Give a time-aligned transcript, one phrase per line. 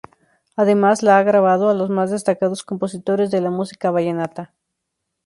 [0.55, 4.51] Además la ha grabado a los más destacados compositores de la música vallenata.